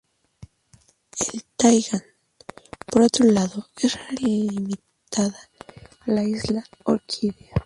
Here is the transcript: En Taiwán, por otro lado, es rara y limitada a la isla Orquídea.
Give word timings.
En 1.31 1.41
Taiwán, 1.59 2.01
por 2.87 3.03
otro 3.03 3.23
lado, 3.23 3.67
es 3.79 3.93
rara 3.93 4.13
y 4.19 4.49
limitada 4.49 5.37
a 6.07 6.11
la 6.11 6.23
isla 6.23 6.63
Orquídea. 6.85 7.53